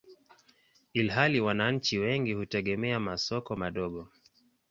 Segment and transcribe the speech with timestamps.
[0.93, 4.09] ilhali wananchi wengi hutegemea masoko madogo.